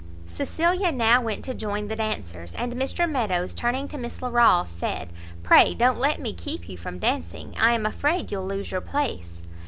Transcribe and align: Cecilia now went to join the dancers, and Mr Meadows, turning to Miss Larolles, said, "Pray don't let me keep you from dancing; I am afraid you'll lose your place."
Cecilia 0.27 0.91
now 0.91 1.21
went 1.21 1.45
to 1.45 1.53
join 1.53 1.87
the 1.87 1.95
dancers, 1.95 2.55
and 2.55 2.73
Mr 2.73 3.07
Meadows, 3.07 3.53
turning 3.53 3.87
to 3.89 3.99
Miss 3.99 4.19
Larolles, 4.19 4.67
said, 4.69 5.09
"Pray 5.43 5.75
don't 5.75 5.99
let 5.99 6.19
me 6.19 6.33
keep 6.33 6.67
you 6.67 6.75
from 6.75 6.97
dancing; 6.97 7.53
I 7.55 7.73
am 7.73 7.85
afraid 7.85 8.31
you'll 8.31 8.47
lose 8.47 8.71
your 8.71 8.81
place." 8.81 9.43